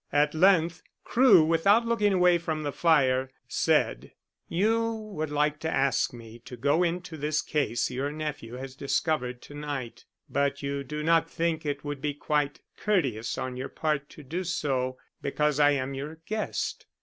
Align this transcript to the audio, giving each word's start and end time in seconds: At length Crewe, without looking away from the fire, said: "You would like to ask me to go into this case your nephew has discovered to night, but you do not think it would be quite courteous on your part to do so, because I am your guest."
At 0.11 0.33
length 0.33 0.81
Crewe, 1.03 1.43
without 1.43 1.85
looking 1.85 2.11
away 2.11 2.39
from 2.39 2.63
the 2.63 2.71
fire, 2.71 3.29
said: 3.47 4.13
"You 4.49 4.91
would 4.91 5.29
like 5.29 5.59
to 5.59 5.69
ask 5.69 6.11
me 6.11 6.39
to 6.39 6.57
go 6.57 6.81
into 6.81 7.17
this 7.17 7.43
case 7.43 7.91
your 7.91 8.11
nephew 8.11 8.55
has 8.55 8.73
discovered 8.75 9.43
to 9.43 9.53
night, 9.53 10.05
but 10.27 10.63
you 10.63 10.83
do 10.83 11.03
not 11.03 11.29
think 11.29 11.67
it 11.67 11.83
would 11.83 12.01
be 12.01 12.15
quite 12.15 12.61
courteous 12.77 13.37
on 13.37 13.57
your 13.57 13.69
part 13.69 14.09
to 14.09 14.23
do 14.23 14.43
so, 14.43 14.97
because 15.21 15.59
I 15.59 15.69
am 15.73 15.93
your 15.93 16.15
guest." 16.25 16.87